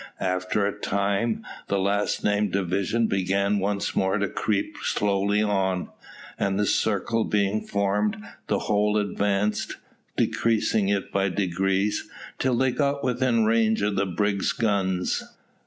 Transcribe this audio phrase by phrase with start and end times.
[0.19, 5.89] After a time, the last named division began once more to creep slowly on,
[6.39, 8.17] and, the circle being formed,
[8.47, 9.77] the whole advanced,
[10.17, 12.09] decreasing it by degrees,
[12.39, 15.21] till they got within range of the brig's guns.